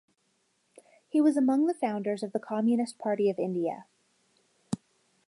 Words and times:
He 1.09 1.21
was 1.21 1.37
among 1.37 1.67
the 1.67 1.75
founders 1.75 2.23
of 2.23 2.31
the 2.31 2.39
Communist 2.39 2.97
Party 2.97 3.29
of 3.29 3.37
India. 3.37 3.85